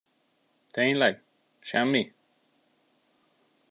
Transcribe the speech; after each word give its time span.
Tényleg? 0.71 1.21
Semmi? 1.59 2.13